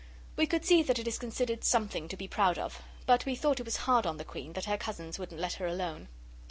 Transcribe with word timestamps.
We 0.35 0.47
could 0.47 0.65
see 0.65 0.81
that 0.81 0.97
it 0.97 1.07
is 1.07 1.19
considered 1.19 1.63
something 1.63 2.07
to 2.07 2.17
be 2.17 2.27
proud 2.27 2.57
of; 2.57 2.81
but 3.05 3.23
we 3.27 3.35
thought 3.35 3.59
it 3.59 3.67
was 3.67 3.77
hard 3.85 4.07
on 4.07 4.17
the 4.17 4.25
Queen 4.25 4.53
that 4.53 4.65
her 4.65 4.75
cousins 4.75 5.19
wouldn't 5.19 5.39
let 5.39 5.53
her 5.53 5.67
alone. 5.67 6.07